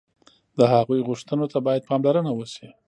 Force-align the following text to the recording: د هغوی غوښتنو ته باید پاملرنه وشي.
د 0.57 0.59
هغوی 0.73 0.99
غوښتنو 1.07 1.45
ته 1.53 1.57
باید 1.65 1.87
پاملرنه 1.89 2.31
وشي. 2.35 2.67